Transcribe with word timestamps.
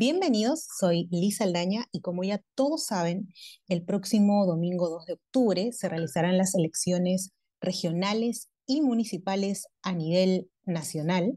Bienvenidos, 0.00 0.66
soy 0.78 1.08
Lisa 1.10 1.44
Aldaña 1.44 1.84
y 1.92 2.00
como 2.00 2.24
ya 2.24 2.42
todos 2.54 2.86
saben, 2.86 3.28
el 3.68 3.84
próximo 3.84 4.46
domingo 4.46 4.88
2 4.88 5.04
de 5.04 5.12
octubre 5.12 5.72
se 5.72 5.90
realizarán 5.90 6.38
las 6.38 6.54
elecciones 6.54 7.32
regionales 7.60 8.48
y 8.64 8.80
municipales 8.80 9.66
a 9.82 9.92
nivel 9.92 10.48
nacional. 10.64 11.36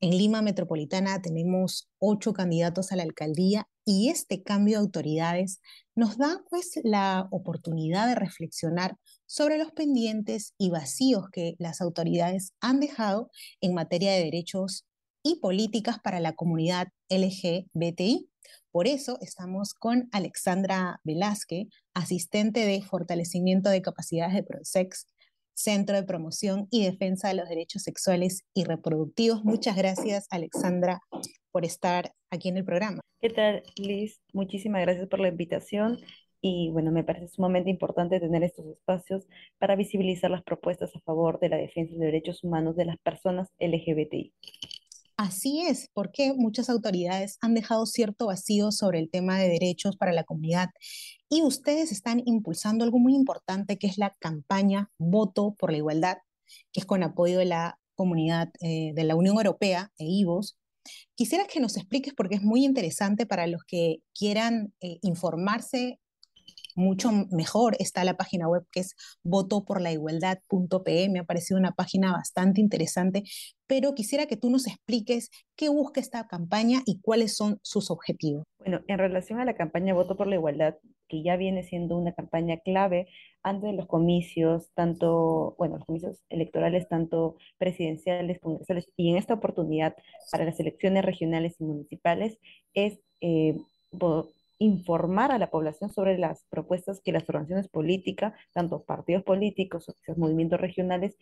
En 0.00 0.10
Lima 0.10 0.42
Metropolitana 0.42 1.22
tenemos 1.22 1.88
ocho 2.00 2.32
candidatos 2.32 2.90
a 2.90 2.96
la 2.96 3.04
alcaldía 3.04 3.68
y 3.84 4.08
este 4.08 4.42
cambio 4.42 4.78
de 4.78 4.86
autoridades 4.86 5.60
nos 5.94 6.18
da 6.18 6.42
pues 6.50 6.72
la 6.82 7.28
oportunidad 7.30 8.08
de 8.08 8.16
reflexionar 8.16 8.96
sobre 9.24 9.56
los 9.56 9.70
pendientes 9.70 10.52
y 10.58 10.70
vacíos 10.70 11.26
que 11.30 11.54
las 11.60 11.80
autoridades 11.80 12.54
han 12.60 12.80
dejado 12.80 13.30
en 13.60 13.72
materia 13.72 14.10
de 14.14 14.24
derechos 14.24 14.84
y 15.24 15.40
políticas 15.40 15.98
para 15.98 16.20
la 16.20 16.34
comunidad 16.34 16.88
LGBTI. 17.08 18.28
Por 18.70 18.86
eso 18.86 19.18
estamos 19.20 19.72
con 19.72 20.08
Alexandra 20.12 21.00
Velázquez, 21.02 21.68
asistente 21.94 22.66
de 22.66 22.82
fortalecimiento 22.82 23.70
de 23.70 23.82
capacidades 23.82 24.34
de 24.34 24.42
PROSEX, 24.42 25.06
Centro 25.54 25.96
de 25.96 26.02
Promoción 26.02 26.68
y 26.70 26.84
Defensa 26.84 27.28
de 27.28 27.34
los 27.34 27.48
Derechos 27.48 27.82
Sexuales 27.82 28.42
y 28.52 28.64
Reproductivos. 28.64 29.44
Muchas 29.44 29.76
gracias, 29.76 30.26
Alexandra, 30.30 31.00
por 31.50 31.64
estar 31.64 32.12
aquí 32.30 32.48
en 32.48 32.58
el 32.58 32.64
programa. 32.64 33.00
¿Qué 33.20 33.30
tal, 33.30 33.62
Liz? 33.76 34.20
Muchísimas 34.32 34.82
gracias 34.82 35.08
por 35.08 35.20
la 35.20 35.28
invitación. 35.28 35.98
Y 36.42 36.68
bueno, 36.72 36.90
me 36.90 37.04
parece 37.04 37.28
sumamente 37.28 37.70
importante 37.70 38.20
tener 38.20 38.42
estos 38.42 38.66
espacios 38.66 39.26
para 39.58 39.76
visibilizar 39.76 40.30
las 40.30 40.42
propuestas 40.42 40.94
a 40.94 41.00
favor 41.00 41.40
de 41.40 41.48
la 41.48 41.56
defensa 41.56 41.94
de 41.94 42.04
derechos 42.04 42.44
humanos 42.44 42.76
de 42.76 42.84
las 42.84 42.98
personas 42.98 43.48
LGBTI. 43.58 44.34
Así 45.16 45.62
es, 45.62 45.90
porque 45.94 46.34
muchas 46.34 46.68
autoridades 46.68 47.38
han 47.40 47.54
dejado 47.54 47.86
cierto 47.86 48.26
vacío 48.26 48.72
sobre 48.72 48.98
el 48.98 49.10
tema 49.10 49.38
de 49.38 49.48
derechos 49.48 49.96
para 49.96 50.12
la 50.12 50.24
comunidad 50.24 50.70
y 51.28 51.42
ustedes 51.42 51.92
están 51.92 52.22
impulsando 52.26 52.84
algo 52.84 52.98
muy 52.98 53.14
importante 53.14 53.78
que 53.78 53.86
es 53.86 53.96
la 53.96 54.16
campaña 54.18 54.90
Voto 54.98 55.54
por 55.56 55.70
la 55.70 55.78
Igualdad, 55.78 56.18
que 56.72 56.80
es 56.80 56.86
con 56.86 57.04
apoyo 57.04 57.38
de 57.38 57.44
la 57.44 57.78
comunidad 57.94 58.50
eh, 58.60 58.92
de 58.94 59.04
la 59.04 59.14
Unión 59.14 59.36
Europea 59.36 59.92
e 59.98 60.04
IVOS. 60.04 60.58
Quisiera 61.14 61.46
que 61.46 61.60
nos 61.60 61.76
expliques 61.76 62.12
porque 62.12 62.34
es 62.34 62.42
muy 62.42 62.64
interesante 62.64 63.24
para 63.24 63.46
los 63.46 63.62
que 63.64 63.98
quieran 64.14 64.74
eh, 64.80 64.98
informarse 65.02 66.00
mucho 66.74 67.10
mejor 67.30 67.76
está 67.78 68.04
la 68.04 68.16
página 68.16 68.48
web 68.48 68.64
que 68.70 68.80
es 68.80 68.94
votoporlaigualdad.pe. 69.22 71.08
Me 71.08 71.20
ha 71.20 71.24
parecido 71.24 71.58
una 71.58 71.72
página 71.72 72.12
bastante 72.12 72.60
interesante, 72.60 73.22
pero 73.66 73.94
quisiera 73.94 74.26
que 74.26 74.36
tú 74.36 74.50
nos 74.50 74.66
expliques 74.66 75.30
qué 75.56 75.68
busca 75.68 76.00
esta 76.00 76.26
campaña 76.26 76.82
y 76.86 77.00
cuáles 77.00 77.36
son 77.36 77.58
sus 77.62 77.90
objetivos. 77.90 78.44
Bueno, 78.58 78.80
en 78.86 78.98
relación 78.98 79.40
a 79.40 79.44
la 79.44 79.54
campaña 79.54 79.94
Voto 79.94 80.16
por 80.16 80.26
la 80.26 80.36
Igualdad, 80.36 80.76
que 81.08 81.22
ya 81.22 81.36
viene 81.36 81.62
siendo 81.62 81.96
una 81.96 82.12
campaña 82.12 82.58
clave 82.58 83.08
antes 83.42 83.70
de 83.70 83.76
los 83.76 83.86
comicios, 83.86 84.70
tanto, 84.74 85.54
bueno, 85.58 85.76
los 85.76 85.86
comicios 85.86 86.22
electorales, 86.30 86.88
tanto 86.88 87.36
presidenciales, 87.58 88.40
congresales, 88.40 88.90
y 88.96 89.10
en 89.10 89.18
esta 89.18 89.34
oportunidad 89.34 89.94
para 90.32 90.46
las 90.46 90.58
elecciones 90.60 91.04
regionales 91.04 91.56
y 91.60 91.64
municipales, 91.64 92.38
es 92.72 92.98
eh, 93.20 93.56
informar 94.58 95.32
a 95.32 95.38
la 95.38 95.50
población 95.50 95.90
sobre 95.90 96.18
las 96.18 96.44
propuestas 96.50 97.00
que 97.00 97.12
las 97.12 97.28
organizaciones 97.28 97.68
políticas, 97.68 98.34
tanto 98.52 98.84
partidos 98.84 99.22
políticos 99.24 99.88
o 99.88 99.94
movimientos 100.16 100.60
regionales, 100.60 101.16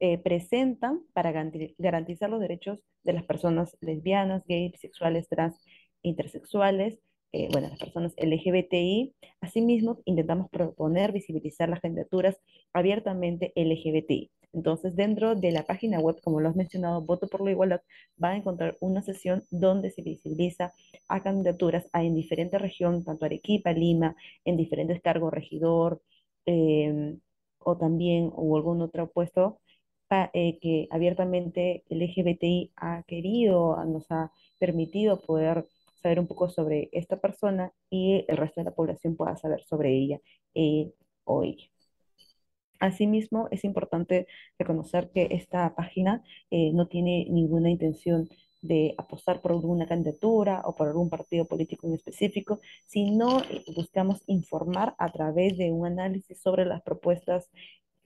eh, 0.00 0.18
presentan 0.18 1.02
para 1.12 1.30
garantizar 1.32 2.30
los 2.30 2.40
derechos 2.40 2.78
de 3.02 3.12
las 3.12 3.24
personas 3.24 3.76
lesbianas, 3.80 4.44
gays, 4.46 4.72
bisexuales, 4.72 5.28
trans, 5.28 5.56
intersexuales, 6.02 6.98
eh, 7.32 7.48
bueno, 7.52 7.68
las 7.68 7.78
personas 7.78 8.14
LGBTI. 8.16 9.14
Asimismo, 9.40 10.00
intentamos 10.04 10.48
proponer, 10.50 11.12
visibilizar 11.12 11.68
las 11.68 11.80
candidaturas 11.80 12.38
abiertamente 12.72 13.52
LGBTI. 13.54 14.30
Entonces, 14.52 14.96
dentro 14.96 15.34
de 15.36 15.52
la 15.52 15.62
página 15.64 16.00
web, 16.00 16.20
como 16.22 16.40
lo 16.40 16.48
has 16.48 16.56
mencionado, 16.56 17.02
Voto 17.02 17.28
por 17.28 17.42
la 17.42 17.52
Igualdad, 17.52 17.82
va 18.22 18.30
a 18.30 18.36
encontrar 18.36 18.76
una 18.80 19.02
sesión 19.02 19.44
donde 19.50 19.90
se 19.90 20.02
visibiliza 20.02 20.72
a 21.08 21.22
candidaturas 21.22 21.88
a, 21.92 22.02
en 22.04 22.14
diferentes 22.14 22.60
regiones, 22.60 23.04
tanto 23.04 23.24
Arequipa, 23.26 23.72
Lima, 23.72 24.16
en 24.44 24.56
diferentes 24.56 25.00
cargos, 25.02 25.32
regidor, 25.32 26.02
em, 26.46 27.20
o 27.58 27.76
también, 27.76 28.30
o 28.34 28.56
algún 28.56 28.82
otro 28.82 29.10
puesto, 29.10 29.60
eh, 30.32 30.58
que 30.60 30.88
abiertamente 30.90 31.84
el 31.88 32.02
LGBTI 32.02 32.72
ha 32.76 33.04
querido, 33.04 33.76
nos 33.84 34.10
ha 34.10 34.32
permitido 34.58 35.20
poder 35.20 35.66
saber 36.02 36.18
un 36.18 36.26
poco 36.26 36.48
sobre 36.48 36.88
esta 36.92 37.20
persona 37.20 37.72
y 37.90 38.24
el 38.28 38.36
resto 38.36 38.60
de 38.60 38.64
la 38.64 38.74
población 38.74 39.16
pueda 39.16 39.36
saber 39.36 39.62
sobre 39.64 39.92
ella 39.96 40.20
eh, 40.54 40.92
o 41.24 41.44
ella. 41.44 41.64
Asimismo, 42.80 43.48
es 43.50 43.64
importante 43.64 44.26
reconocer 44.58 45.10
que 45.10 45.28
esta 45.30 45.74
página 45.74 46.24
eh, 46.50 46.72
no 46.72 46.88
tiene 46.88 47.26
ninguna 47.30 47.70
intención 47.70 48.28
de 48.62 48.94
apostar 48.98 49.40
por 49.40 49.52
alguna 49.52 49.86
candidatura 49.86 50.62
o 50.64 50.74
por 50.74 50.88
algún 50.88 51.08
partido 51.10 51.44
político 51.46 51.86
en 51.86 51.94
específico, 51.94 52.60
sino 52.86 53.40
eh, 53.42 53.64
buscamos 53.76 54.22
informar 54.26 54.94
a 54.98 55.12
través 55.12 55.56
de 55.58 55.70
un 55.72 55.86
análisis 55.86 56.40
sobre 56.40 56.64
las 56.66 56.82
propuestas 56.82 57.48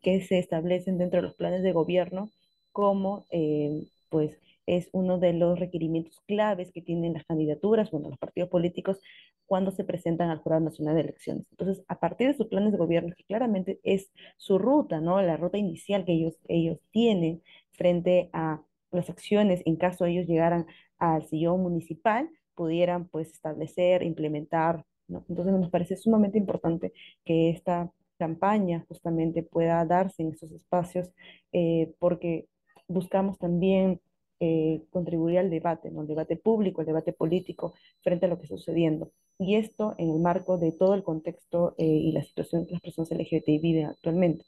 que 0.03 0.21
se 0.23 0.39
establecen 0.39 0.99
dentro 0.99 1.19
de 1.21 1.29
los 1.29 1.35
planes 1.35 1.63
de 1.63 1.73
gobierno, 1.73 2.31
como 2.73 3.27
eh, 3.31 3.89
pues 4.09 4.39
es 4.67 4.89
uno 4.93 5.19
de 5.19 5.33
los 5.33 5.59
requerimientos 5.59 6.21
claves 6.27 6.73
que 6.73 6.83
tienen 6.83 7.15
las 7.15 7.25
candidaturas, 7.25 7.91
bueno, 7.91 8.11
los 8.11 8.19
partidos 8.19 8.49
políticos 8.49 8.99
cuando 9.47 9.71
se 9.71 9.85
presentan 9.85 10.31
al 10.31 10.39
Jurado 10.39 10.63
Nacional 10.63 10.95
de 10.95 11.03
Elecciones. 11.03 11.47
Entonces, 11.51 11.85
a 11.89 12.01
partir 12.01 12.29
de 12.29 12.35
sus 12.35 12.47
planes 12.49 12.73
de 12.73 12.79
gobierno, 12.79 13.15
que 13.17 13.25
claramente 13.25 13.81
es 13.83 14.11
su 14.37 14.59
ruta, 14.59 15.01
¿no? 15.01 15.21
La 15.23 15.37
ruta 15.37 15.59
inicial 15.59 16.05
que 16.05 16.13
ellos, 16.13 16.39
ellos 16.49 16.79
tienen 16.91 17.43
frente 17.73 18.31
a 18.33 18.63
las 18.91 19.11
acciones 19.11 19.63
en 19.67 19.77
caso 19.77 20.07
ellos 20.07 20.27
llegaran 20.27 20.67
al 20.99 21.27
sillón 21.27 21.63
municipal, 21.63 22.31
pudieran 22.55 23.09
pues 23.09 23.33
establecer, 23.33 24.03
implementar, 24.03 24.85
¿no? 25.09 25.25
Entonces 25.29 25.53
nos 25.55 25.71
parece 25.71 25.97
sumamente 25.97 26.39
importante 26.39 26.93
que 27.25 27.51
esta 27.51 27.91
campaña 28.19 28.85
justamente 28.89 29.43
pueda 29.43 29.85
darse 29.85 30.23
en 30.23 30.33
esos 30.33 30.53
espacios 30.53 31.11
eh, 31.53 31.93
porque 31.99 32.47
buscamos 32.87 33.39
también 33.39 34.01
eh, 34.47 34.83
contribuir 34.91 35.39
al 35.39 35.49
debate, 35.49 35.91
¿no? 35.91 36.03
el 36.03 36.07
debate 36.07 36.37
público, 36.37 36.83
el 36.83 36.87
debate 36.87 37.15
político 37.15 37.73
frente 38.03 38.27
a 38.27 38.29
lo 38.29 38.37
que 38.37 38.45
está 38.45 38.57
sucediendo. 38.59 39.11
Y 39.39 39.57
esto 39.57 39.95
en 39.97 40.11
el 40.11 40.21
marco 40.21 40.59
de 40.59 40.71
todo 40.73 40.93
el 40.95 41.03
contexto 41.03 41.75
eh, 41.79 41.87
y 41.87 42.13
la 42.13 42.23
situación 42.23 42.67
que 42.67 42.73
las 42.75 42.83
personas 42.83 43.11
LGBTI 43.13 43.59
viven 43.59 43.87
actualmente. 43.87 44.45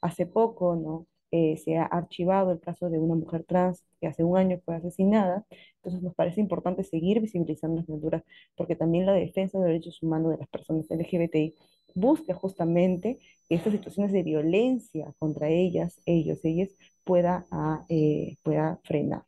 Hace 0.00 0.26
poco 0.26 0.76
¿no? 0.76 1.06
Eh, 1.32 1.56
se 1.56 1.76
ha 1.76 1.84
archivado 1.86 2.52
el 2.52 2.60
caso 2.60 2.88
de 2.88 3.00
una 3.00 3.16
mujer 3.16 3.42
trans 3.44 3.82
que 4.00 4.06
hace 4.06 4.22
un 4.22 4.36
año 4.36 4.60
fue 4.64 4.76
asesinada, 4.76 5.44
entonces 5.76 6.02
nos 6.02 6.14
parece 6.14 6.40
importante 6.40 6.84
seguir 6.84 7.20
visibilizando 7.20 7.78
las 7.78 7.86
culturas, 7.86 8.22
porque 8.56 8.76
también 8.76 9.06
la 9.06 9.12
defensa 9.14 9.58
de 9.58 9.64
los 9.64 9.72
derechos 9.72 10.02
humanos 10.02 10.30
de 10.32 10.38
las 10.38 10.48
personas 10.48 10.86
LGBTI 10.90 11.54
busca 11.94 12.34
justamente 12.34 13.18
que 13.48 13.54
estas 13.56 13.72
situaciones 13.72 14.12
de 14.12 14.22
violencia 14.22 15.12
contra 15.18 15.48
ellas, 15.48 16.00
ellos, 16.06 16.44
ellas, 16.44 16.70
pueda, 17.04 17.46
ah, 17.50 17.84
eh, 17.88 18.36
pueda 18.42 18.80
frenar. 18.84 19.24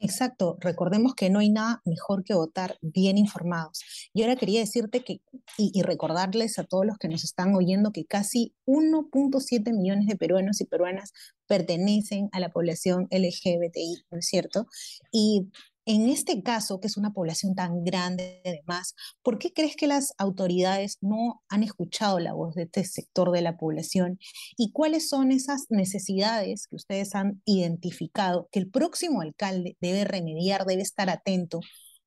Exacto, 0.00 0.56
recordemos 0.60 1.14
que 1.14 1.28
no 1.28 1.40
hay 1.40 1.50
nada 1.50 1.82
mejor 1.84 2.22
que 2.22 2.34
votar 2.34 2.78
bien 2.80 3.18
informados. 3.18 3.80
Y 4.14 4.22
ahora 4.22 4.36
quería 4.36 4.60
decirte 4.60 5.02
que, 5.02 5.20
y, 5.56 5.82
recordarles 5.82 6.58
a 6.58 6.64
todos 6.64 6.86
los 6.86 6.98
que 6.98 7.08
nos 7.08 7.24
están 7.24 7.54
oyendo, 7.54 7.90
que 7.92 8.04
casi 8.04 8.54
1.7 8.64 9.72
millones 9.72 10.06
de 10.06 10.16
peruanos 10.16 10.60
y 10.60 10.66
peruanas 10.66 11.12
pertenecen 11.48 12.28
a 12.32 12.38
la 12.38 12.50
población 12.50 13.08
LGBTI, 13.10 14.04
¿no 14.10 14.18
es 14.18 14.26
cierto? 14.26 14.66
Y 15.10 15.48
en 15.88 16.10
este 16.10 16.42
caso, 16.42 16.80
que 16.80 16.86
es 16.86 16.98
una 16.98 17.14
población 17.14 17.54
tan 17.54 17.82
grande 17.82 18.42
además, 18.44 18.94
¿por 19.22 19.38
qué 19.38 19.54
crees 19.54 19.74
que 19.74 19.86
las 19.86 20.12
autoridades 20.18 20.98
no 21.00 21.42
han 21.48 21.62
escuchado 21.62 22.20
la 22.20 22.34
voz 22.34 22.54
de 22.54 22.64
este 22.64 22.84
sector 22.84 23.30
de 23.30 23.40
la 23.40 23.56
población? 23.56 24.18
¿Y 24.58 24.70
cuáles 24.72 25.08
son 25.08 25.32
esas 25.32 25.64
necesidades 25.70 26.66
que 26.66 26.76
ustedes 26.76 27.14
han 27.14 27.40
identificado 27.46 28.50
que 28.52 28.58
el 28.58 28.68
próximo 28.68 29.22
alcalde 29.22 29.78
debe 29.80 30.04
remediar, 30.04 30.66
debe 30.66 30.82
estar 30.82 31.08
atento 31.08 31.60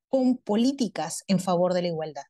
con 0.10 0.38
políticas 0.38 1.24
en 1.28 1.40
favor 1.40 1.74
de 1.74 1.82
la 1.82 1.88
igualdad? 1.88 2.24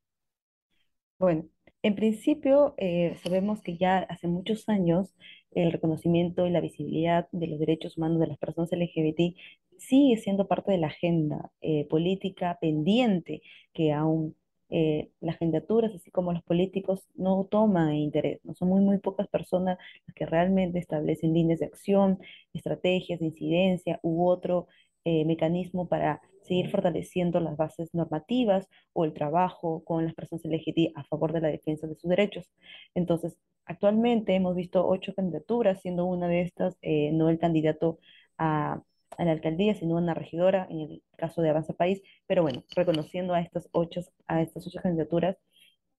Bueno, 1.19 1.50
en 1.83 1.95
principio 1.95 2.75
eh, 2.77 3.19
sabemos 3.24 3.62
que 3.62 3.75
ya 3.75 3.97
hace 3.97 4.30
muchos 4.30 4.69
años 4.69 5.13
el 5.51 5.74
reconocimiento 5.74 6.47
y 6.47 6.50
la 6.50 6.62
visibilidad 6.62 7.27
de 7.33 7.47
los 7.47 7.59
derechos 7.59 7.97
humanos 7.97 8.21
de 8.21 8.27
las 8.27 8.38
personas 8.38 8.71
LGBT 8.71 9.36
sigue 9.81 10.18
siendo 10.18 10.48
parte 10.48 10.72
de 10.72 10.78
la 10.78 10.88
agenda 10.88 11.51
eh, 11.62 11.88
política 11.89 12.57
pendiente 12.62 13.42
que 13.74 13.92
aún 13.94 14.36
eh, 14.69 15.12
las 15.19 15.38
candidaturas, 15.38 15.94
así 15.94 16.12
como 16.12 16.31
los 16.33 16.44
políticos, 16.44 17.10
no 17.16 17.45
toman 17.50 17.94
interés. 17.95 18.39
No 18.45 18.54
son 18.54 18.69
muy, 18.69 18.81
muy 18.81 19.00
pocas 19.00 19.28
personas 19.28 19.78
las 20.07 20.16
que 20.16 20.25
realmente 20.25 20.80
establecen 20.80 21.33
líneas 21.33 21.60
de 21.60 21.66
acción, 21.66 22.19
estrategias 22.54 23.19
de 23.19 23.28
incidencia 23.28 24.00
u 24.04 24.28
otro 24.28 24.68
eh, 25.04 25.25
mecanismo 25.25 25.88
para 25.88 26.22
seguir 26.44 26.69
fortaleciendo 26.69 27.39
las 27.39 27.57
bases 27.57 27.94
normativas 27.94 28.68
o 28.94 29.06
el 29.06 29.13
trabajo 29.13 29.83
con 29.83 30.06
las 30.06 30.13
personas 30.13 30.45
LGTBI 30.45 30.94
a 30.95 31.04
favor 31.06 31.33
de 31.33 31.42
la 31.42 31.48
defensa 31.50 31.88
de 31.88 31.95
sus 31.95 32.10
derechos. 32.10 32.50
Entonces, 32.95 33.38
actualmente 33.66 34.36
hemos 34.36 34.56
visto 34.56 34.88
ocho 34.88 35.13
candidaturas, 35.16 35.81
siendo 35.81 36.06
una 36.06 36.28
de 36.28 36.42
estas 36.42 36.78
no 37.13 37.30
el 37.30 37.39
candidato 37.39 38.00
a, 38.38 38.81
a, 39.17 39.25
la 39.25 39.31
alcaldía, 39.31 39.75
sino 39.75 39.95
una 39.97 40.13
regidora, 40.13 40.67
en 40.69 40.81
el 40.81 41.03
caso 41.17 41.41
de 41.41 41.49
Avanza 41.49 41.73
País. 41.73 42.01
Pero 42.27 42.43
bueno, 42.43 42.63
reconociendo 42.75 43.33
a 43.33 43.41
estas 43.41 43.69
ocho, 43.71 44.01
a 44.27 44.41
estas 44.41 44.67
ocho 44.67 44.79
candidaturas, 44.81 45.37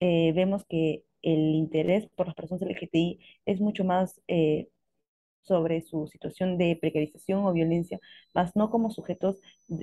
eh, 0.00 0.32
vemos 0.34 0.64
que 0.66 1.04
el 1.22 1.54
interés 1.54 2.06
por 2.16 2.26
las 2.26 2.34
personas 2.36 2.62
LGTBI 2.62 3.20
es 3.46 3.60
mucho 3.60 3.84
más 3.84 4.20
eh, 4.28 4.68
sobre 5.42 5.82
su 5.82 6.06
situación 6.06 6.56
de 6.58 6.78
precarización 6.80 7.44
o 7.44 7.52
violencia, 7.52 8.00
más 8.34 8.54
no 8.56 8.70
como 8.70 8.90
sujetos 8.90 9.40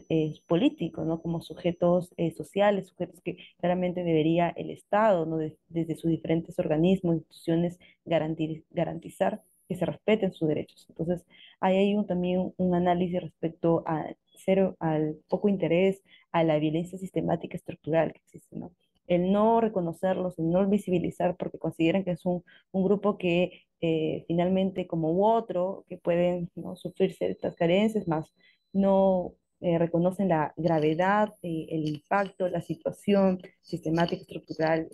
eh, 0.10 0.40
políticos, 0.48 1.06
no 1.06 1.22
como 1.22 1.42
sujetos 1.42 2.14
eh, 2.18 2.32
sociales, 2.32 2.88
sujetos 2.88 3.22
que 3.22 3.38
claramente 3.60 4.04
debería 4.04 4.50
el 4.50 4.70
Estado, 4.72 5.26
¿no? 5.26 5.38
desde 5.68 5.96
sus 5.96 6.10
diferentes 6.12 6.58
organismos, 6.60 7.16
instituciones, 7.18 7.78
garantizar 8.06 9.44
que 9.70 9.76
se 9.76 9.86
respeten 9.86 10.34
sus 10.34 10.50
derechos. 10.50 10.86
Entonces, 10.90 11.26
ahí 11.62 11.78
hay 11.78 11.96
un, 11.96 12.06
también 12.08 12.54
un 12.58 12.76
análisis 12.76 13.22
respecto 13.22 13.84
a 13.88 14.08
cero, 14.46 14.76
al 14.80 15.18
poco 15.30 15.48
interés, 15.50 16.02
a 16.32 16.44
la 16.44 16.60
violencia 16.60 16.98
sistemática 16.98 17.56
estructural 17.56 18.12
que 18.14 18.20
existe, 18.20 18.58
¿no? 18.58 18.72
el 19.10 19.32
no 19.32 19.60
reconocerlos, 19.60 20.40
el 20.40 20.50
no 20.52 20.68
visibilizar 20.70 21.36
porque 21.36 21.58
consideran 21.60 22.04
que 22.04 22.12
es 22.12 22.26
un, 22.26 22.44
un 22.72 22.84
grupo 22.84 23.18
que 23.18 23.64
eh, 23.82 24.24
finalmente 24.28 24.88
como 24.88 25.12
u 25.12 25.26
otro, 25.26 25.86
que 25.90 25.98
pueden 25.98 26.50
¿no? 26.56 26.76
sufrir 26.76 27.14
ciertas 27.16 27.56
carencias, 27.56 28.08
más 28.08 28.32
no 28.74 29.34
eh, 29.62 29.78
reconocen 29.80 30.30
la 30.30 30.54
gravedad, 30.58 31.34
eh, 31.42 31.68
el 31.70 31.88
impacto, 31.88 32.48
la 32.50 32.62
situación 32.62 33.42
sistemática, 33.62 34.22
estructural 34.22 34.90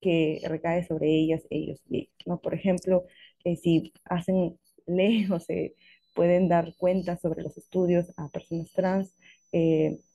que 0.00 0.40
recae 0.46 0.84
sobre 0.84 1.08
ellas, 1.08 1.42
ellos 1.50 1.80
y 1.88 2.10
¿no? 2.26 2.38
Por 2.40 2.54
ejemplo, 2.54 3.04
si 3.44 3.92
hacen 4.04 4.58
lejos, 4.86 5.44
se 5.44 5.74
pueden 6.14 6.48
dar 6.48 6.74
cuenta 6.76 7.16
sobre 7.16 7.42
los 7.42 7.56
estudios 7.56 8.12
a 8.16 8.28
personas 8.28 8.72
trans, 8.72 9.14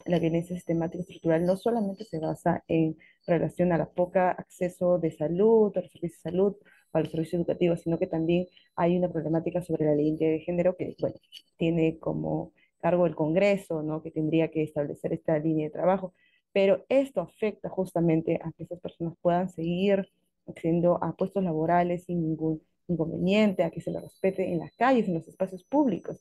la 0.05 0.19
violencia 0.19 0.55
sistemática 0.55 1.01
estructural 1.01 1.45
no 1.45 1.55
solamente 1.55 2.03
se 2.03 2.19
basa 2.19 2.63
en 2.67 2.97
relación 3.25 3.71
a 3.71 3.77
la 3.77 3.89
poca 3.89 4.31
acceso 4.31 4.97
de 4.99 5.11
salud, 5.11 5.71
a 5.77 5.81
los 5.81 5.91
servicios 5.91 6.23
de 6.23 6.31
salud, 6.31 6.55
para 6.91 7.03
los 7.03 7.11
servicios 7.11 7.39
educativos, 7.39 7.81
sino 7.81 7.99
que 7.99 8.07
también 8.07 8.47
hay 8.75 8.97
una 8.97 9.09
problemática 9.09 9.61
sobre 9.61 9.85
la 9.85 9.95
ley 9.95 10.15
de 10.17 10.39
género 10.39 10.75
que, 10.75 10.95
bueno, 10.99 11.15
tiene 11.57 11.99
como 11.99 12.51
cargo 12.81 13.05
el 13.05 13.15
Congreso, 13.15 13.83
¿no? 13.83 14.01
Que 14.01 14.11
tendría 14.11 14.49
que 14.49 14.63
establecer 14.63 15.13
esta 15.13 15.37
línea 15.37 15.67
de 15.67 15.71
trabajo. 15.71 16.13
Pero 16.51 16.85
esto 16.89 17.21
afecta 17.21 17.69
justamente 17.69 18.39
a 18.43 18.51
que 18.53 18.63
esas 18.63 18.79
personas 18.79 19.13
puedan 19.21 19.49
seguir 19.49 20.09
accediendo 20.47 21.01
a 21.03 21.15
puestos 21.15 21.43
laborales 21.43 22.05
sin 22.05 22.21
ningún 22.21 22.61
inconveniente, 22.89 23.63
a 23.63 23.71
que 23.71 23.81
se 23.81 23.91
les 23.91 24.01
respete 24.01 24.51
en 24.51 24.59
las 24.59 24.71
calles, 24.75 25.07
en 25.07 25.15
los 25.15 25.27
espacios 25.27 25.63
públicos. 25.63 26.17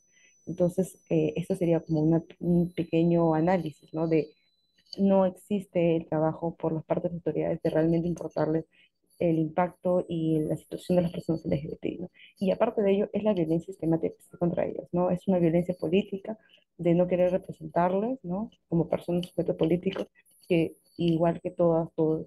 Entonces, 0.46 0.98
eh, 1.10 1.34
esto 1.36 1.54
sería 1.56 1.80
como 1.80 2.00
un 2.40 2.72
pequeño 2.72 3.34
análisis, 3.34 3.92
¿no? 3.94 4.08
De 4.08 4.28
no 4.98 5.26
existe 5.26 5.96
el 5.96 6.06
trabajo 6.06 6.56
por 6.56 6.72
las 6.72 6.84
partes 6.84 7.10
de 7.10 7.16
autoridades 7.18 7.60
de 7.62 7.70
realmente 7.70 8.08
importarles 8.08 8.64
el 9.18 9.38
impacto 9.38 10.06
y 10.08 10.40
la 10.40 10.56
situación 10.56 10.96
de 10.96 11.02
las 11.02 11.12
personas 11.12 11.44
LGBTI, 11.44 11.98
¿no? 11.98 12.10
Y 12.38 12.50
aparte 12.50 12.82
de 12.82 12.92
ello, 12.92 13.10
es 13.12 13.24
la 13.24 13.34
violencia 13.34 13.66
sistemática 13.66 14.14
contra 14.38 14.64
ellas, 14.66 14.88
¿no? 14.92 15.10
Es 15.10 15.26
una 15.28 15.38
violencia 15.38 15.74
política 15.74 16.38
de 16.78 16.94
no 16.94 17.08
querer 17.08 17.32
representarles, 17.32 18.18
¿no? 18.22 18.50
Como 18.68 18.88
personas 18.88 19.26
sujetos 19.26 19.56
políticos, 19.56 20.06
que 20.48 20.76
igual 20.96 21.40
que 21.40 21.50
todas, 21.50 21.88
todos 21.94 22.24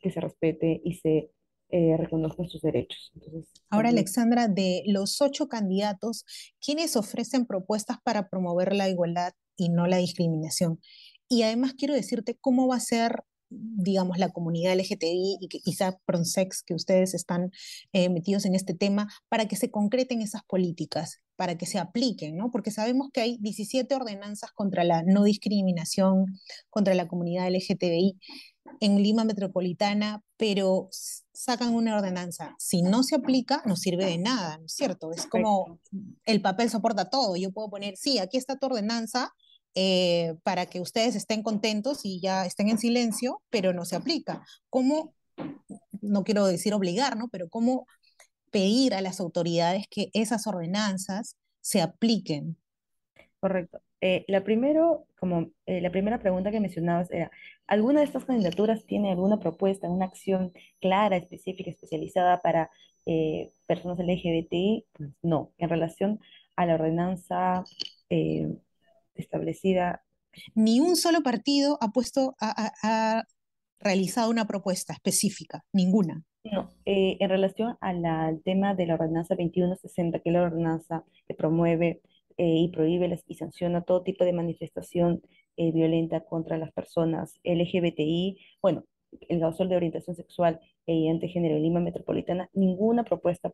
que 0.00 0.10
se 0.10 0.20
respete 0.20 0.80
y 0.84 0.94
se 0.94 1.30
eh, 1.72 1.96
reconozcan 1.96 2.48
sus 2.48 2.62
derechos. 2.62 3.12
Ahora, 3.68 3.90
Alexandra, 3.90 4.48
de 4.48 4.82
los 4.86 5.20
ocho 5.20 5.48
candidatos, 5.48 6.24
¿quiénes 6.60 6.96
ofrecen 6.96 7.46
propuestas 7.46 7.98
para 8.02 8.28
promover 8.28 8.74
la 8.74 8.88
igualdad 8.88 9.32
y 9.56 9.68
no 9.68 9.86
la 9.86 9.98
discriminación? 9.98 10.80
Y 11.28 11.42
además 11.42 11.74
quiero 11.78 11.94
decirte 11.94 12.36
cómo 12.40 12.66
va 12.66 12.76
a 12.76 12.80
ser 12.80 13.24
digamos, 13.50 14.18
la 14.18 14.30
comunidad 14.30 14.74
LGTBI 14.74 15.38
y 15.40 15.48
quizá 15.48 15.98
Pronsex, 16.06 16.62
que 16.62 16.74
ustedes 16.74 17.14
están 17.14 17.50
eh, 17.92 18.08
metidos 18.08 18.44
en 18.44 18.54
este 18.54 18.74
tema, 18.74 19.08
para 19.28 19.46
que 19.46 19.56
se 19.56 19.70
concreten 19.70 20.22
esas 20.22 20.42
políticas, 20.44 21.20
para 21.36 21.58
que 21.58 21.66
se 21.66 21.78
apliquen, 21.78 22.36
¿no? 22.36 22.50
Porque 22.50 22.70
sabemos 22.70 23.08
que 23.12 23.20
hay 23.20 23.38
17 23.40 23.92
ordenanzas 23.94 24.52
contra 24.52 24.84
la 24.84 25.02
no 25.02 25.24
discriminación, 25.24 26.26
contra 26.70 26.94
la 26.94 27.08
comunidad 27.08 27.48
LGTBI 27.48 28.18
en 28.80 29.02
Lima 29.02 29.24
Metropolitana, 29.24 30.22
pero 30.36 30.88
sacan 31.32 31.74
una 31.74 31.96
ordenanza. 31.96 32.54
Si 32.58 32.82
no 32.82 33.02
se 33.02 33.16
aplica, 33.16 33.62
no 33.66 33.76
sirve 33.76 34.04
de 34.06 34.18
nada, 34.18 34.58
¿no 34.58 34.66
es 34.66 34.72
cierto? 34.72 35.12
Es 35.12 35.26
como 35.26 35.78
el 36.24 36.42
papel 36.42 36.70
soporta 36.70 37.10
todo. 37.10 37.36
Yo 37.36 37.50
puedo 37.50 37.70
poner, 37.70 37.96
sí, 37.96 38.18
aquí 38.18 38.36
está 38.36 38.56
tu 38.56 38.66
ordenanza, 38.66 39.32
eh, 39.76 40.34
para 40.42 40.66
que 40.66 40.80
ustedes 40.80 41.14
estén 41.14 41.42
contentos 41.42 42.00
y 42.02 42.20
ya 42.20 42.44
estén 42.44 42.68
en 42.68 42.78
silencio, 42.78 43.40
pero 43.50 43.72
no 43.72 43.84
se 43.84 43.96
aplica. 43.96 44.44
¿Cómo, 44.68 45.14
no 46.00 46.24
quiero 46.24 46.46
decir 46.46 46.74
obligar, 46.74 47.16
¿no? 47.16 47.28
pero 47.28 47.48
cómo 47.48 47.86
pedir 48.50 48.94
a 48.94 49.00
las 49.00 49.20
autoridades 49.20 49.86
que 49.88 50.10
esas 50.12 50.46
ordenanzas 50.46 51.36
se 51.60 51.80
apliquen? 51.80 52.56
Correcto. 53.38 53.80
Eh, 54.00 54.24
la, 54.28 54.42
primero, 54.42 55.06
como, 55.18 55.50
eh, 55.66 55.80
la 55.80 55.90
primera 55.90 56.18
pregunta 56.18 56.50
que 56.50 56.60
mencionabas 56.60 57.10
era, 57.10 57.30
¿alguna 57.66 58.00
de 58.00 58.06
estas 58.06 58.24
candidaturas 58.24 58.86
tiene 58.86 59.10
alguna 59.10 59.38
propuesta, 59.38 59.88
una 59.88 60.06
acción 60.06 60.52
clara, 60.80 61.16
específica, 61.16 61.70
especializada 61.70 62.40
para 62.40 62.70
personas 63.66 63.98
LGBTI? 63.98 64.86
Pues 64.92 65.10
no, 65.22 65.52
en 65.58 65.68
relación 65.68 66.20
a 66.54 66.66
la 66.66 66.74
ordenanza 66.74 67.64
establecida. 69.14 70.02
Ni 70.54 70.80
un 70.80 70.96
solo 70.96 71.22
partido 71.22 71.78
ha 71.80 71.88
puesto, 71.88 72.36
ha, 72.40 73.24
realizado 73.80 74.30
una 74.30 74.46
propuesta 74.46 74.92
específica, 74.92 75.64
ninguna. 75.72 76.22
No, 76.44 76.70
eh, 76.84 77.16
en 77.20 77.30
relación 77.30 77.76
al 77.80 78.42
tema 78.44 78.74
de 78.74 78.86
la 78.86 78.94
ordenanza 78.94 79.34
2160, 79.34 80.20
que 80.20 80.28
es 80.28 80.32
la 80.34 80.42
ordenanza 80.42 81.04
que 81.26 81.34
promueve 81.34 82.00
eh, 82.40 82.56
y 82.64 82.68
prohíbe 82.68 83.20
y 83.26 83.34
sanciona 83.34 83.82
todo 83.82 84.02
tipo 84.02 84.24
de 84.24 84.32
manifestación 84.32 85.22
eh, 85.56 85.72
violenta 85.72 86.24
contra 86.24 86.56
las 86.58 86.72
personas 86.72 87.34
LGBTI, 87.44 88.38
bueno, 88.62 88.84
el 89.28 89.40
gasol 89.40 89.68
de 89.68 89.76
orientación 89.76 90.16
sexual 90.16 90.60
e 90.86 90.94
identidad 90.94 91.28
de 91.28 91.32
género 91.34 91.56
en 91.56 91.62
Lima 91.64 91.80
Metropolitana, 91.80 92.48
ninguna 92.54 93.04
propuesta 93.04 93.52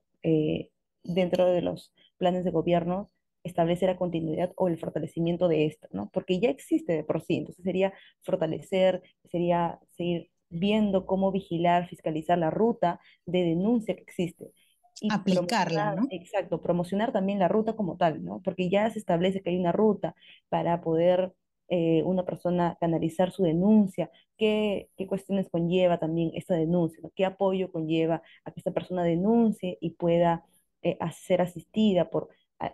dentro 1.02 1.46
de 1.46 1.62
los 1.62 1.92
planes 2.18 2.44
de 2.44 2.50
gobierno 2.50 3.10
establecer 3.42 3.88
la 3.88 3.96
continuidad 3.96 4.52
o 4.56 4.68
el 4.68 4.78
fortalecimiento 4.78 5.48
de 5.48 5.66
esto, 5.66 5.88
¿no? 5.92 6.10
Porque 6.12 6.38
ya 6.40 6.50
existe 6.50 6.92
de 6.92 7.04
por 7.04 7.22
sí, 7.22 7.36
entonces 7.36 7.64
sería 7.64 7.92
fortalecer, 8.22 9.02
sería 9.30 9.80
seguir 9.96 10.30
viendo 10.48 11.06
cómo 11.06 11.32
vigilar, 11.32 11.88
fiscalizar 11.88 12.38
la 12.38 12.50
ruta 12.50 13.00
de 13.24 13.44
denuncia 13.44 13.96
que 13.96 14.02
existe. 14.02 14.52
Y 15.00 15.12
Aplicarla, 15.12 15.94
¿no? 15.94 16.06
Exacto, 16.10 16.62
promocionar 16.62 17.12
también 17.12 17.38
la 17.38 17.48
ruta 17.48 17.74
como 17.74 17.96
tal, 17.96 18.24
¿no? 18.24 18.40
Porque 18.42 18.70
ya 18.70 18.90
se 18.90 18.98
establece 18.98 19.42
que 19.42 19.50
hay 19.50 19.58
una 19.58 19.72
ruta 19.72 20.14
para 20.48 20.80
poder 20.80 21.32
eh, 21.68 22.02
una 22.04 22.24
persona 22.24 22.76
canalizar 22.80 23.32
su 23.32 23.42
denuncia, 23.42 24.08
qué, 24.36 24.88
qué 24.96 25.06
cuestiones 25.08 25.48
conlleva 25.50 25.98
también 25.98 26.30
esta 26.34 26.54
denuncia, 26.54 27.00
qué 27.16 27.24
apoyo 27.24 27.72
conlleva 27.72 28.22
a 28.44 28.52
que 28.52 28.60
esta 28.60 28.70
persona 28.70 29.02
denuncie 29.02 29.76
y 29.80 29.90
pueda 29.90 30.44
eh, 30.82 30.96
ser 31.12 31.42
asistida 31.42 32.08
por 32.08 32.28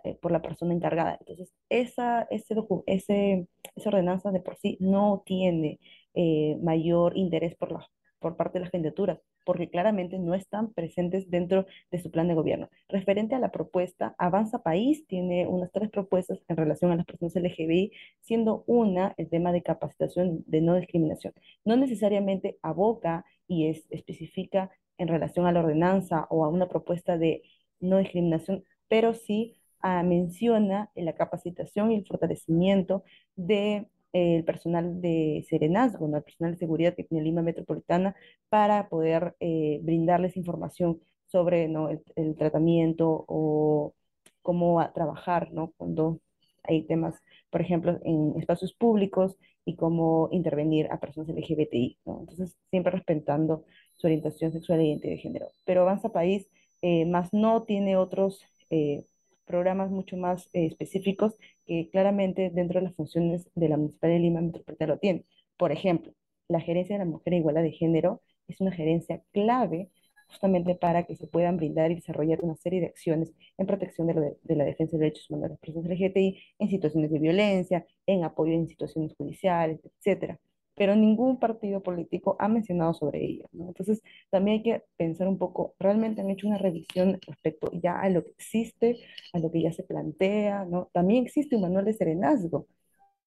eh, 0.05 0.15
por 0.21 0.31
la 0.31 0.41
persona 0.41 0.73
encargada. 0.73 1.17
Entonces, 1.19 1.51
esa, 1.69 2.21
ese, 2.29 2.55
ese, 2.85 3.47
esa 3.75 3.89
ordenanza 3.89 4.31
de 4.31 4.39
por 4.39 4.55
sí 4.57 4.77
no 4.79 5.23
tiene 5.25 5.79
mayor 6.61 7.17
interés 7.17 7.55
por, 7.55 7.71
la, 7.71 7.89
por 8.19 8.37
parte 8.37 8.59
de 8.59 8.65
las 8.65 8.71
candidaturas, 8.71 9.19
porque 9.43 9.69
claramente 9.69 10.19
no 10.19 10.33
están 10.33 10.73
presentes 10.73 11.29
dentro 11.29 11.65
de 11.91 11.99
su 11.99 12.11
plan 12.11 12.27
de 12.27 12.33
gobierno. 12.33 12.69
Referente 12.89 13.35
a 13.35 13.39
la 13.39 13.51
propuesta, 13.51 14.15
Avanza 14.17 14.63
País 14.63 15.05
tiene 15.07 15.47
unas 15.47 15.71
tres 15.71 15.89
propuestas 15.89 16.39
en 16.47 16.57
relación 16.57 16.91
a 16.91 16.95
las 16.95 17.05
personas 17.05 17.35
LGBTI, 17.35 17.91
siendo 18.21 18.63
una 18.67 19.13
el 19.17 19.29
tema 19.29 19.51
de 19.51 19.63
capacitación 19.63 20.43
de 20.47 20.61
no 20.61 20.75
discriminación. 20.75 21.33
No 21.65 21.75
necesariamente 21.75 22.57
aboca 22.61 23.25
y 23.47 23.67
es, 23.67 23.85
especifica 23.89 24.71
en 24.97 25.07
relación 25.07 25.45
a 25.45 25.51
la 25.51 25.59
ordenanza 25.59 26.27
o 26.29 26.45
a 26.45 26.49
una 26.49 26.69
propuesta 26.69 27.17
de 27.17 27.43
no 27.79 27.97
discriminación, 27.97 28.63
pero 28.87 29.13
sí 29.13 29.57
menciona 30.03 30.89
la 30.95 31.13
capacitación 31.13 31.91
y 31.91 31.95
el 31.95 32.05
fortalecimiento 32.05 33.03
de, 33.35 33.89
eh, 34.13 34.43
personal 34.43 35.01
de 35.01 35.45
Serenazgo, 35.49 36.05
el 36.05 36.23
personal 36.23 36.53
de 36.53 36.59
seguridad 36.59 36.95
que 36.95 37.03
tiene 37.03 37.23
Lima 37.23 37.41
Metropolitana, 37.41 38.15
para 38.49 38.89
poder 38.89 39.35
eh, 39.39 39.79
brindarles 39.83 40.37
información 40.37 41.01
sobre 41.27 41.67
¿no? 41.67 41.89
el, 41.89 42.35
tratamiento 42.35 43.25
o 43.27 43.95
cómo 44.41 44.79
trabajar 44.93 45.51
¿no? 45.51 45.73
cuando 45.77 46.19
hay 46.63 46.83
temas, 46.83 47.15
por 47.49 47.61
ejemplo, 47.61 47.99
en 48.03 48.35
espacios 48.37 48.73
públicos 48.73 49.35
y 49.65 49.75
cómo 49.75 50.29
intervenir 50.31 50.87
a 50.91 50.99
personas 50.99 51.29
LGBTI, 51.29 51.99
¿no? 52.05 52.19
Entonces, 52.21 52.55
siempre 52.69 52.91
respetando 52.91 53.65
su 53.93 54.07
orientación 54.07 54.51
sexual 54.51 54.79
e 54.79 54.85
identidad 54.87 55.13
de 55.13 55.19
género. 55.19 55.47
Pero 55.65 55.81
Avanza 55.81 56.09
País, 56.09 56.47
eh, 56.81 57.05
más 57.05 57.33
no 57.33 57.63
tiene 57.63 57.97
otros 57.97 58.43
eh, 58.69 59.05
programas 59.45 59.91
mucho 59.91 60.17
más 60.17 60.49
eh, 60.53 60.65
específicos 60.65 61.35
que 61.65 61.89
claramente 61.91 62.49
dentro 62.53 62.79
de 62.79 62.85
las 62.87 62.95
funciones 62.95 63.49
de 63.55 63.69
la 63.69 63.77
Municipalidad 63.77 64.17
de 64.17 64.23
Lima 64.23 64.41
Metropolitana 64.41 64.93
lo 64.93 64.99
tiene. 64.99 65.25
Por 65.57 65.71
ejemplo, 65.71 66.13
la 66.47 66.59
gerencia 66.61 66.95
de 66.95 66.99
la 67.05 67.09
mujer 67.09 67.33
e 67.33 67.37
igualdad 67.37 67.63
de 67.63 67.71
género 67.71 68.21
es 68.47 68.61
una 68.61 68.71
gerencia 68.71 69.23
clave 69.31 69.89
justamente 70.27 70.75
para 70.75 71.03
que 71.03 71.15
se 71.15 71.27
puedan 71.27 71.57
brindar 71.57 71.91
y 71.91 71.95
desarrollar 71.95 72.39
una 72.41 72.55
serie 72.55 72.81
de 72.81 72.87
acciones 72.87 73.33
en 73.57 73.67
protección 73.67 74.07
de, 74.07 74.55
la 74.55 74.65
defensa 74.65 74.97
de 74.97 75.03
derechos 75.03 75.29
humanos 75.29 75.49
de 75.49 75.49
las 75.49 75.59
personas 75.59 75.89
LGBTI 75.89 76.39
en 76.59 76.69
situaciones 76.69 77.11
de 77.11 77.19
violencia, 77.19 77.85
en 78.07 78.23
apoyo 78.23 78.53
en 78.53 78.67
situaciones 78.67 79.13
judiciales, 79.15 79.79
etcétera. 79.83 80.39
Pero 80.75 80.95
ningún 80.95 81.39
partido 81.39 81.81
político 81.83 82.35
ha 82.39 82.47
mencionado 82.47 82.93
sobre 82.93 83.23
ello. 83.23 83.49
Entonces, 83.53 84.01
también 84.29 84.57
hay 84.57 84.63
que 84.63 84.83
pensar 84.97 85.27
un 85.27 85.37
poco, 85.37 85.75
realmente 85.79 86.21
han 86.21 86.29
hecho 86.29 86.47
una 86.47 86.57
revisión 86.57 87.19
respecto 87.27 87.71
ya 87.73 87.99
a 87.99 88.09
lo 88.09 88.23
que 88.23 88.31
existe, 88.31 88.99
a 89.33 89.39
lo 89.39 89.51
que 89.51 89.61
ya 89.61 89.71
se 89.71 89.83
plantea, 89.83 90.65
¿no? 90.65 90.89
También 90.93 91.25
existe 91.25 91.55
un 91.55 91.63
manual 91.63 91.85
de 91.85 91.93
serenazgo 91.93 92.67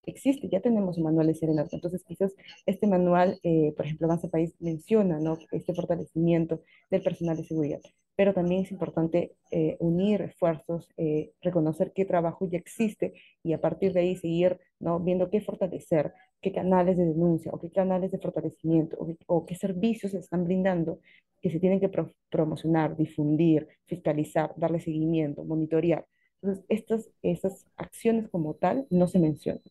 existe, 0.06 0.48
ya 0.48 0.60
tenemos 0.60 0.96
un 0.98 1.04
manual 1.04 1.26
de 1.26 1.34
serenazgo. 1.34 1.76
Entonces, 1.76 2.04
quizás 2.04 2.34
este 2.64 2.86
manual, 2.86 3.38
eh, 3.42 3.72
por 3.76 3.86
ejemplo, 3.86 4.06
Avanza 4.06 4.28
País 4.28 4.54
menciona 4.60 5.18
¿no? 5.18 5.36
este 5.50 5.74
fortalecimiento 5.74 6.62
del 6.90 7.02
personal 7.02 7.36
de 7.36 7.44
seguridad, 7.44 7.80
pero 8.16 8.32
también 8.32 8.62
es 8.62 8.72
importante 8.72 9.36
eh, 9.50 9.76
unir 9.78 10.22
esfuerzos, 10.22 10.88
eh, 10.96 11.32
reconocer 11.42 11.92
qué 11.94 12.06
trabajo 12.06 12.48
ya 12.48 12.58
existe 12.58 13.14
y 13.42 13.52
a 13.52 13.60
partir 13.60 13.92
de 13.92 14.00
ahí 14.00 14.16
seguir 14.16 14.58
¿no? 14.80 14.98
viendo 14.98 15.30
qué 15.30 15.40
fortalecer, 15.42 16.14
qué 16.40 16.50
canales 16.50 16.96
de 16.96 17.04
denuncia 17.04 17.52
o 17.52 17.60
qué 17.60 17.70
canales 17.70 18.10
de 18.10 18.18
fortalecimiento 18.18 18.96
o, 19.26 19.46
qué 19.46 19.54
servicios 19.54 20.12
se 20.12 20.18
están 20.18 20.44
brindando 20.44 21.00
que 21.42 21.50
se 21.50 21.60
tienen 21.60 21.78
que 21.78 21.90
promocionar, 22.30 22.96
difundir, 22.96 23.68
fiscalizar, 23.84 24.54
darle 24.56 24.80
seguimiento, 24.80 25.44
monitorear. 25.44 26.06
Entonces, 26.40 26.64
estas, 26.68 27.10
estas 27.22 27.66
acciones 27.76 28.28
como 28.30 28.54
tal 28.54 28.86
no 28.90 29.06
se 29.06 29.18
mencionan. 29.18 29.62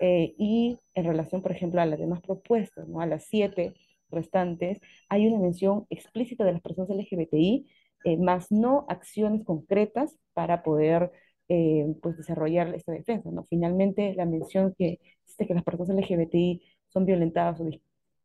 Eh, 0.00 0.34
y 0.38 0.78
en 0.94 1.04
relación, 1.04 1.42
por 1.42 1.52
ejemplo, 1.52 1.80
a 1.80 1.86
las 1.86 1.98
demás 1.98 2.20
propuestas, 2.22 2.88
¿no? 2.88 3.00
a 3.00 3.06
las 3.06 3.24
siete 3.24 3.74
restantes, 4.10 4.80
hay 5.08 5.26
una 5.26 5.38
mención 5.38 5.86
explícita 5.90 6.44
de 6.44 6.52
las 6.52 6.62
personas 6.62 6.90
LGBTI, 6.90 7.66
eh, 8.04 8.16
más 8.16 8.50
no 8.50 8.86
acciones 8.88 9.44
concretas 9.44 10.18
para 10.34 10.62
poder 10.62 11.12
eh, 11.48 11.86
pues 12.02 12.16
desarrollar 12.16 12.74
esta 12.74 12.92
defensa. 12.92 13.30
¿no? 13.30 13.46
Finalmente, 13.48 14.14
la 14.14 14.26
mención 14.26 14.74
que 14.76 15.00
existe 15.24 15.46
que 15.46 15.54
las 15.54 15.64
personas 15.64 15.96
LGBTI 15.96 16.62
son 16.88 17.06
violentadas 17.06 17.60
o 17.60 17.64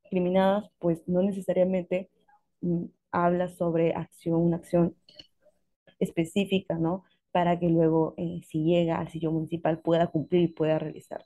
discriminadas, 0.03 0.69
pues 0.79 1.03
no 1.07 1.21
necesariamente 1.21 2.09
mm, 2.61 2.85
habla 3.11 3.49
sobre 3.49 3.93
acción, 3.93 4.35
una 4.41 4.57
acción 4.57 4.95
específica, 5.99 6.75
¿no? 6.77 7.03
Para 7.31 7.59
que 7.59 7.69
luego, 7.69 8.15
si 8.47 8.63
llega 8.63 8.99
al 8.99 9.09
sillón 9.09 9.33
municipal, 9.35 9.79
pueda 9.81 10.07
cumplir 10.07 10.43
y 10.43 10.47
pueda 10.47 10.79
realizar. 10.79 11.23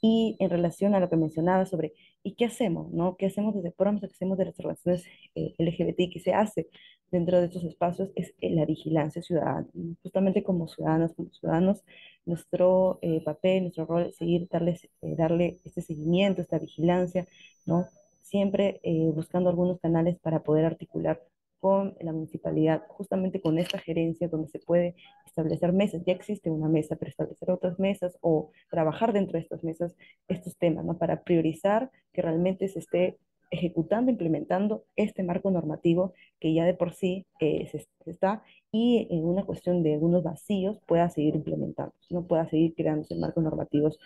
Y 0.00 0.36
en 0.40 0.50
relación 0.50 0.94
a 0.94 1.00
lo 1.00 1.08
que 1.08 1.16
mencionaba 1.16 1.64
sobre, 1.64 1.92
¿y 2.24 2.34
qué 2.34 2.46
hacemos? 2.46 2.92
¿no? 2.92 3.16
¿Qué 3.16 3.26
hacemos 3.26 3.54
desde 3.54 3.70
PROMS? 3.70 4.00
¿Qué 4.00 4.06
hacemos 4.06 4.36
de 4.36 4.46
las 4.46 4.58
organizaciones 4.58 5.06
eh, 5.36 5.54
LGBT? 5.58 6.12
¿Qué 6.12 6.20
se 6.20 6.34
hace 6.34 6.68
dentro 7.12 7.38
de 7.38 7.46
estos 7.46 7.62
espacios? 7.64 8.10
Es 8.16 8.34
eh, 8.40 8.50
la 8.50 8.64
vigilancia 8.66 9.22
ciudadana. 9.22 9.68
Justamente 10.02 10.42
como 10.42 10.66
ciudadanos, 10.66 11.12
como 11.14 11.30
ciudadanos, 11.30 11.84
nuestro 12.26 12.98
eh, 13.02 13.22
papel, 13.24 13.62
nuestro 13.62 13.86
rol 13.86 14.06
es 14.06 14.16
seguir, 14.16 14.48
darles, 14.50 14.88
darle 15.00 15.60
este 15.64 15.82
seguimiento, 15.82 16.42
esta 16.42 16.58
vigilancia, 16.58 17.26
¿no? 17.66 17.86
Siempre 18.20 18.80
buscando 19.14 19.50
algunos 19.50 19.78
canales 19.78 20.18
para 20.18 20.42
poder 20.42 20.64
articular 20.64 21.20
con 21.62 21.94
la 22.00 22.12
municipalidad, 22.12 22.82
justamente 22.88 23.40
con 23.40 23.56
esta 23.56 23.78
gerencia 23.78 24.26
donde 24.26 24.48
se 24.48 24.58
puede 24.58 24.96
establecer 25.24 25.72
mesas, 25.72 26.02
ya 26.04 26.12
existe 26.12 26.50
una 26.50 26.68
mesa, 26.68 26.96
pero 26.96 27.10
establecer 27.10 27.52
otras 27.52 27.78
mesas 27.78 28.18
o 28.20 28.50
trabajar 28.68 29.12
dentro 29.12 29.34
de 29.34 29.44
estas 29.44 29.62
mesas 29.62 29.94
estos 30.26 30.56
temas, 30.58 30.84
¿no? 30.84 30.98
Para 30.98 31.22
priorizar 31.22 31.88
que 32.12 32.20
realmente 32.20 32.66
se 32.66 32.80
esté 32.80 33.16
ejecutando, 33.52 34.10
implementando 34.10 34.86
este 34.96 35.22
marco 35.22 35.50
normativo 35.50 36.14
que 36.40 36.54
ya 36.54 36.64
de 36.64 36.74
por 36.74 36.94
sí 36.94 37.26
eh, 37.38 37.68
se, 37.70 37.86
está 38.10 38.42
y 38.72 39.06
en 39.10 39.24
una 39.24 39.44
cuestión 39.44 39.82
de 39.82 39.94
algunos 39.94 40.22
vacíos 40.22 40.80
pueda 40.86 41.10
seguir 41.10 41.36
implementando, 41.36 41.94
no 42.10 42.26
pueda 42.26 42.48
seguir 42.48 42.74
creándose 42.74 43.14
marcos 43.14 43.44
normativos. 43.44 43.98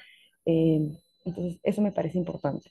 Eh, 0.45 0.91
entonces, 1.25 1.61
eso 1.62 1.81
me 1.81 1.93
parece 1.93 2.19
importante. 2.19 2.71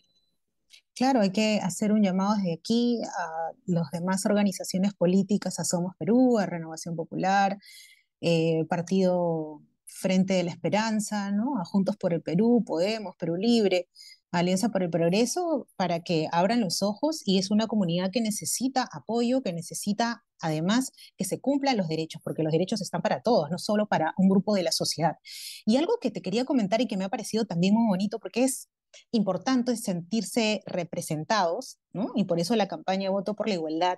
Claro, 0.93 1.21
hay 1.21 1.31
que 1.31 1.59
hacer 1.61 1.93
un 1.93 2.03
llamado 2.03 2.35
desde 2.35 2.53
aquí 2.53 3.01
a 3.03 3.51
las 3.65 3.89
demás 3.91 4.25
organizaciones 4.25 4.93
políticas, 4.93 5.59
a 5.59 5.63
Somos 5.63 5.95
Perú, 5.97 6.37
a 6.37 6.45
Renovación 6.45 6.95
Popular, 6.95 7.57
eh, 8.19 8.65
Partido 8.67 9.61
Frente 9.85 10.33
de 10.33 10.43
la 10.43 10.51
Esperanza, 10.51 11.27
a 11.27 11.65
Juntos 11.65 11.95
por 11.95 12.13
el 12.13 12.21
Perú, 12.21 12.63
Podemos, 12.65 13.15
Perú 13.15 13.35
Libre, 13.37 13.87
Alianza 14.31 14.69
por 14.69 14.83
el 14.83 14.89
Progreso, 14.89 15.67
para 15.75 16.01
que 16.01 16.27
abran 16.31 16.61
los 16.61 16.81
ojos 16.83 17.21
y 17.25 17.37
es 17.37 17.51
una 17.51 17.67
comunidad 17.67 18.11
que 18.11 18.21
necesita 18.21 18.87
apoyo, 18.91 19.41
que 19.41 19.53
necesita 19.53 20.23
además 20.41 20.91
que 21.17 21.25
se 21.25 21.39
cumplan 21.39 21.77
los 21.77 21.87
derechos, 21.87 22.21
porque 22.23 22.43
los 22.43 22.51
derechos 22.51 22.81
están 22.81 23.01
para 23.01 23.21
todos, 23.21 23.49
no 23.49 23.57
solo 23.57 23.87
para 23.87 24.13
un 24.17 24.29
grupo 24.29 24.53
de 24.55 24.63
la 24.63 24.71
sociedad. 24.71 25.15
Y 25.65 25.77
algo 25.77 25.97
que 26.01 26.11
te 26.11 26.21
quería 26.21 26.45
comentar 26.45 26.81
y 26.81 26.87
que 26.87 26.97
me 26.97 27.05
ha 27.05 27.09
parecido 27.09 27.45
también 27.45 27.73
muy 27.73 27.87
bonito, 27.87 28.19
porque 28.19 28.43
es 28.43 28.69
importante 29.11 29.75
sentirse 29.75 30.61
representados, 30.65 31.79
¿no? 31.93 32.11
Y 32.15 32.25
por 32.25 32.39
eso 32.39 32.55
la 32.55 32.67
campaña 32.67 33.09
Voto 33.09 33.35
por 33.35 33.47
la 33.47 33.55
Igualdad 33.55 33.97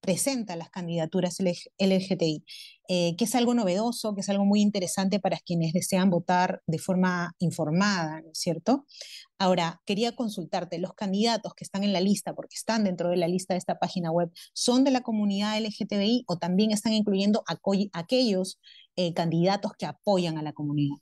presenta 0.00 0.56
las 0.56 0.70
candidaturas 0.70 1.38
LGTI, 1.78 2.44
eh, 2.88 3.16
que 3.16 3.24
es 3.24 3.34
algo 3.34 3.54
novedoso, 3.54 4.14
que 4.14 4.22
es 4.22 4.28
algo 4.28 4.44
muy 4.44 4.60
interesante 4.60 5.20
para 5.20 5.38
quienes 5.38 5.72
desean 5.72 6.10
votar 6.10 6.62
de 6.66 6.78
forma 6.78 7.34
informada, 7.38 8.20
¿no 8.20 8.30
es 8.32 8.38
cierto? 8.38 8.86
Ahora, 9.38 9.80
quería 9.86 10.16
consultarte, 10.16 10.78
los 10.78 10.94
candidatos 10.94 11.54
que 11.54 11.64
están 11.64 11.84
en 11.84 11.92
la 11.92 12.00
lista, 12.00 12.34
porque 12.34 12.56
están 12.56 12.84
dentro 12.84 13.10
de 13.10 13.16
la 13.16 13.28
lista 13.28 13.54
de 13.54 13.58
esta 13.58 13.78
página 13.78 14.10
web, 14.10 14.30
¿son 14.52 14.84
de 14.84 14.90
la 14.90 15.02
comunidad 15.02 15.58
LGTBI 15.58 16.24
o 16.26 16.38
también 16.38 16.72
están 16.72 16.92
incluyendo 16.92 17.44
aquellos 17.92 18.58
eh, 18.96 19.14
candidatos 19.14 19.72
que 19.78 19.86
apoyan 19.86 20.38
a 20.38 20.42
la 20.42 20.52
comunidad? 20.52 20.96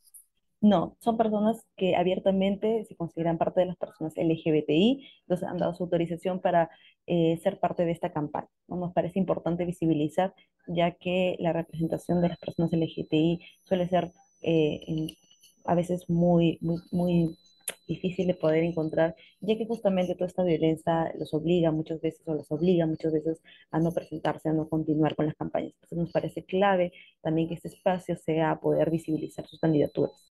No, 0.60 0.96
son 1.00 1.16
personas 1.16 1.64
que 1.76 1.94
abiertamente 1.94 2.84
se 2.86 2.96
consideran 2.96 3.38
parte 3.38 3.60
de 3.60 3.66
las 3.66 3.76
personas 3.76 4.14
LGBTI, 4.16 5.06
entonces 5.22 5.46
han 5.48 5.56
dado 5.58 5.74
su 5.74 5.84
autorización 5.84 6.40
para 6.40 6.68
eh, 7.06 7.38
ser 7.42 7.60
parte 7.60 7.84
de 7.84 7.92
esta 7.92 8.12
campaña. 8.12 8.48
Nos 8.66 8.92
parece 8.92 9.20
importante 9.20 9.64
visibilizar, 9.64 10.34
ya 10.66 10.92
que 10.92 11.36
la 11.38 11.52
representación 11.52 12.20
de 12.22 12.30
las 12.30 12.38
personas 12.38 12.72
LGBTI 12.72 13.40
suele 13.62 13.88
ser 13.88 14.12
eh, 14.42 15.16
a 15.64 15.74
veces 15.76 16.08
muy, 16.10 16.58
muy, 16.60 16.80
muy 16.90 17.38
difícil 17.86 18.26
de 18.26 18.34
poder 18.34 18.64
encontrar, 18.64 19.14
ya 19.40 19.56
que 19.56 19.66
justamente 19.66 20.14
toda 20.14 20.26
esta 20.26 20.42
violencia 20.44 21.12
los 21.18 21.32
obliga 21.34 21.70
muchas 21.70 22.00
veces 22.00 22.22
o 22.26 22.34
los 22.34 22.50
obliga 22.50 22.86
muchas 22.86 23.12
veces 23.12 23.40
a 23.70 23.78
no 23.78 23.92
presentarse, 23.92 24.48
a 24.48 24.52
no 24.52 24.68
continuar 24.68 25.14
con 25.16 25.26
las 25.26 25.36
campañas. 25.36 25.72
Entonces 25.74 25.98
nos 25.98 26.12
parece 26.12 26.44
clave 26.44 26.92
también 27.22 27.48
que 27.48 27.54
este 27.54 27.68
espacio 27.68 28.16
sea 28.16 28.58
poder 28.60 28.90
visibilizar 28.90 29.46
sus 29.46 29.60
candidaturas. 29.60 30.32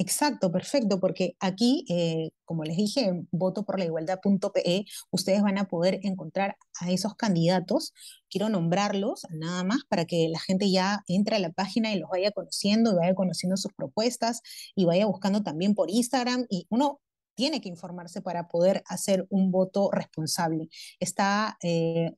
Exacto, 0.00 0.52
perfecto, 0.52 1.00
porque 1.00 1.36
aquí, 1.40 1.84
eh, 1.88 2.30
como 2.44 2.62
les 2.62 2.76
dije, 2.76 3.00
en 3.06 3.28
votoporlaigualdad.pe, 3.32 4.84
ustedes 5.10 5.42
van 5.42 5.58
a 5.58 5.64
poder 5.66 5.98
encontrar 6.04 6.56
a 6.80 6.92
esos 6.92 7.16
candidatos. 7.16 7.92
Quiero 8.30 8.48
nombrarlos 8.48 9.26
nada 9.30 9.64
más 9.64 9.80
para 9.88 10.04
que 10.04 10.28
la 10.28 10.38
gente 10.38 10.70
ya 10.70 11.02
entre 11.08 11.34
a 11.34 11.38
la 11.40 11.50
página 11.50 11.92
y 11.92 11.98
los 11.98 12.08
vaya 12.10 12.30
conociendo 12.30 12.92
y 12.92 12.94
vaya 12.94 13.14
conociendo 13.16 13.56
sus 13.56 13.72
propuestas 13.72 14.40
y 14.76 14.84
vaya 14.84 15.04
buscando 15.06 15.42
también 15.42 15.74
por 15.74 15.90
Instagram. 15.90 16.46
Y 16.48 16.68
uno 16.70 17.00
tiene 17.34 17.60
que 17.60 17.68
informarse 17.68 18.22
para 18.22 18.46
poder 18.46 18.84
hacer 18.86 19.26
un 19.30 19.50
voto 19.50 19.90
responsable. 19.90 20.68
Está 21.00 21.58
eh, 21.60 22.12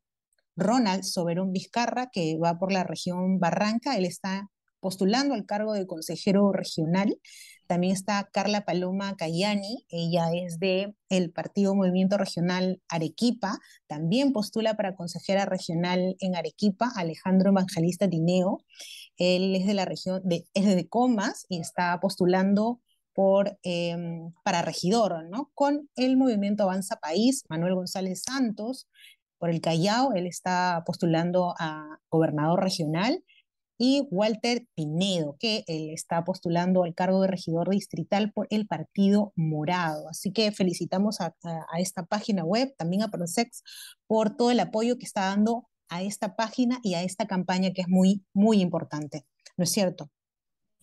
Ronald 0.55 1.03
Soberón 1.05 1.53
Vizcarra, 1.53 2.11
que 2.11 2.37
va 2.37 2.59
por 2.59 2.73
la 2.73 2.85
región 2.85 3.41
Barranca. 3.41 3.97
Él 3.97 4.05
está 4.05 4.51
postulando 4.81 5.35
al 5.35 5.47
cargo 5.47 5.73
de 5.75 5.87
consejero 5.87 6.53
regional. 6.53 7.19
También 7.67 7.93
está 7.93 8.29
Carla 8.33 8.65
Paloma 8.65 9.15
Cayani, 9.17 9.87
ella 9.91 10.33
es 10.35 10.59
de 10.59 10.95
el 11.09 11.31
Partido 11.31 11.75
Movimiento 11.75 12.19
Regional 12.19 12.83
Arequipa, 12.89 13.61
también 13.87 14.33
postula 14.33 14.75
para 14.75 14.97
consejera 14.97 15.45
regional 15.47 16.17
en 16.19 16.35
Arequipa, 16.35 16.91
Alejandro 16.97 17.51
Evangelista 17.51 18.09
Dineo, 18.09 18.65
él 19.17 19.55
es 19.55 19.67
de 19.67 19.75
la 19.75 19.85
región 19.85 20.21
de, 20.25 20.47
es 20.55 20.67
de 20.67 20.89
Comas 20.89 21.47
y 21.49 21.61
está 21.61 22.01
postulando 22.01 22.81
por, 23.15 23.59
em, 23.63 24.33
para 24.43 24.63
regidor, 24.63 25.29
¿no? 25.29 25.51
Con 25.55 25.89
el 25.97 26.17
movimiento 26.17 26.63
Avanza 26.65 26.97
País, 26.97 27.45
Manuel 27.49 27.75
González 27.75 28.23
Santos, 28.25 28.89
por 29.39 29.51
el 29.51 29.61
Callao, 29.61 30.13
él 30.15 30.27
está 30.27 30.83
postulando 30.87 31.55
a 31.59 31.99
gobernador 32.11 32.63
regional, 32.63 33.23
y 33.83 34.07
Walter 34.11 34.67
Pinedo, 34.75 35.37
que 35.41 35.65
él 35.67 35.89
está 35.89 36.23
postulando 36.23 36.85
al 36.85 36.95
cargo 36.95 37.23
de 37.23 37.29
regidor 37.29 37.71
distrital 37.71 38.31
por 38.31 38.47
el 38.51 38.67
Partido 38.67 39.33
Morado. 39.37 40.07
Así 40.11 40.33
que 40.33 40.53
felicitamos 40.53 41.23
a, 41.23 41.35
esta 41.79 42.05
página 42.05 42.45
web, 42.45 42.75
también 42.77 43.03
a 43.03 43.09
Prosex, 43.09 43.63
por 44.07 44.37
todo 44.37 44.51
el 44.51 44.61
apoyo 44.61 44.99
que 44.99 45.07
está 45.07 45.23
dando 45.23 45.67
a 45.89 46.03
esta 46.03 46.37
página 46.37 46.79
y 46.83 46.93
a 46.93 47.03
esta 47.03 47.27
campaña 47.27 47.73
que 47.73 47.81
es 47.81 47.89
muy, 47.89 48.23
muy 48.35 48.61
importante. 48.61 49.23
¿No 49.57 49.65
es 49.65 49.71
cierto? 49.71 50.11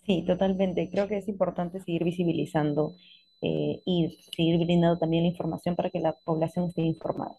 Sí, 0.08 0.24
totalmente. 0.26 0.90
Creo 0.90 1.08
que 1.08 1.18
es 1.18 1.28
importante 1.28 1.80
seguir 1.80 2.04
visibilizando 2.04 2.96
eh, 3.44 3.80
y 3.86 4.18
seguir 4.36 4.58
brindando 4.58 4.98
también 4.98 5.22
la 5.22 5.30
información 5.30 5.76
para 5.76 5.92
que 5.92 6.00
la 6.00 6.14
población 6.26 6.66
esté 6.66 6.82
informada. 6.82 7.38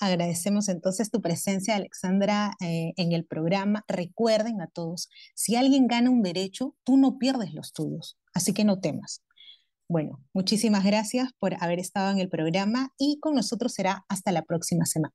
Agradecemos 0.00 0.68
entonces 0.68 1.10
tu 1.10 1.20
presencia, 1.20 1.76
Alexandra, 1.76 2.52
eh, 2.60 2.92
en 2.96 3.12
el 3.12 3.24
programa. 3.24 3.84
Recuerden 3.86 4.60
a 4.62 4.66
todos, 4.66 5.10
si 5.34 5.56
alguien 5.56 5.86
gana 5.86 6.10
un 6.10 6.22
derecho, 6.22 6.74
tú 6.84 6.96
no 6.96 7.18
pierdes 7.18 7.52
los 7.52 7.72
tuyos, 7.72 8.18
así 8.32 8.54
que 8.54 8.64
no 8.64 8.80
temas. 8.80 9.22
Bueno, 9.88 10.24
muchísimas 10.32 10.84
gracias 10.84 11.32
por 11.38 11.54
haber 11.62 11.78
estado 11.80 12.10
en 12.10 12.18
el 12.18 12.28
programa 12.28 12.92
y 12.96 13.18
con 13.20 13.34
nosotros 13.34 13.74
será 13.74 14.04
hasta 14.08 14.32
la 14.32 14.42
próxima 14.42 14.86
semana. 14.86 15.14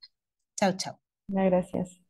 Chao, 0.58 0.74
chao. 0.78 1.00
Gracias. 1.28 2.05